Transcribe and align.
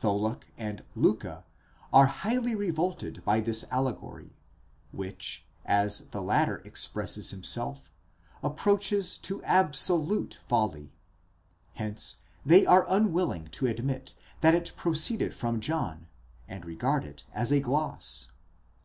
Tholuck 0.00 0.48
and 0.58 0.82
Liicke 0.96 1.44
are 1.92 2.06
highly 2.06 2.56
revolted 2.56 3.24
by 3.24 3.38
this 3.40 3.64
allegory, 3.70 4.30
which, 4.90 5.44
as 5.64 6.06
the 6.10 6.20
latter 6.20 6.56
expresses 6.64 7.30
himself, 7.30 7.92
approaches 8.42 9.16
to 9.18 9.40
absolute 9.44 10.40
folly, 10.48 10.90
hence 11.74 12.16
they 12.44 12.66
are 12.66 12.84
unwilling 12.88 13.46
to 13.52 13.66
admit 13.68 14.14
that 14.40 14.56
it 14.56 14.72
proceeded 14.76 15.32
from 15.32 15.60
John, 15.60 16.08
and 16.48 16.64
regard 16.64 17.04
it 17.04 17.22
as 17.32 17.52
a 17.52 17.60
gloss. 17.60 18.32